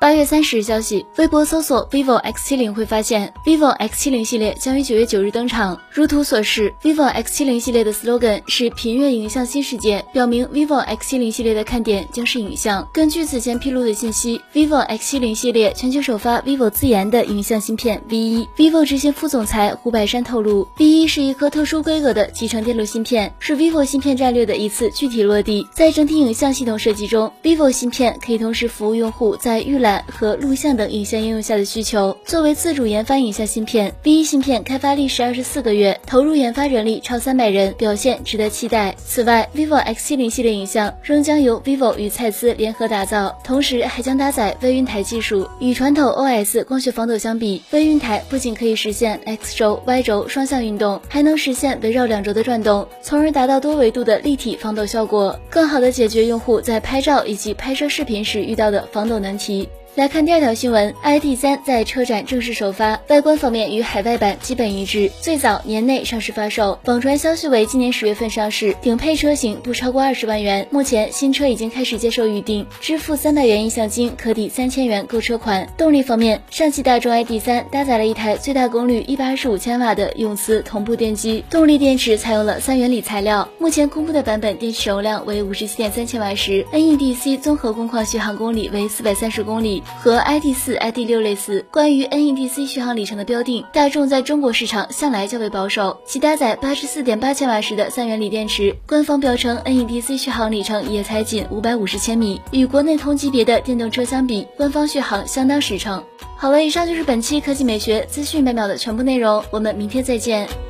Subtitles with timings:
[0.00, 5.76] 八月三十日消息，微博搜索 vivo X 七零会发现，vivo X 七零系列将于九月九日登场。
[5.90, 12.88] 如图所示，vivo X 七零系列的 slogan 是“频跃影像新世界”，表明 vivo X 七零系列的看点将是影像。
[12.92, 18.48] 根据此前披露的信息，vivo X 七零系列全球首发 vivo 自研的影像芯片 V 一。
[18.56, 25.66] vivo 执行副总裁胡百山透露，V 一是一颗特殊规格的集成电路芯片，是 vivo 芯片战略的一次具体落地。
[25.72, 29.87] 在整体影像系统设计中，vivo 芯片可以同时服务用户在预览。
[30.10, 32.16] 和录像等影像应用下的需求。
[32.24, 38.94] 作为自主研发影像芯片，V 一芯片开发历时二十四个月，投入研发人力超三百人，表现值得期待。
[38.98, 45.48] 此外，vivo X 七零系列影像仍将由 vivo 与蔡司联合打造，同时还将搭载微云台技术。
[45.60, 59.68] 与传统 OS 光学防抖相比，微云台不仅可以实现 X 轴、Y 轴双向运动，还能实现围绕两轴的转动，从而达到多维度的立体防抖效果，更好的解决用户在拍照以及拍摄视频时遇到的防抖难题。
[59.94, 66.78] 来看第二条新闻，iD 三在车展正式首发，外观方面与海外版基本一致，最早年内上市发售。
[66.84, 70.68] 网传消息为今年十月份上市，顶配车型不超过二十万元。
[70.70, 75.68] 目前新车已经开始接受预定，支付三百元意向金可抵三千元购车款。
[75.76, 83.48] 动力方面，上汽大众 iD 三搭载了一台最大功率一百二十五千瓦的永磁同步电机，动力电池采用了三元锂材料。
[83.58, 89.77] 目前公布的版本电池容量为五十七点三千瓦时，NEDC 综合工况续航公里为四百三十公里。
[89.98, 95.98] 和 iD 四、iD 六类似，关于 NEDC 续航里程的标定，大众在中国市场向来较为保守。
[96.04, 106.02] 其搭载八十四点八千瓦时的三元锂电池，官方标称 NEDC 续航里程也才仅五百五十千米，与国内同级别的电动车相比，官方续航相当实诚。
[106.36, 110.67] 好了，以上就是本期科技美学资讯每秒的全部内容，我们明天再见。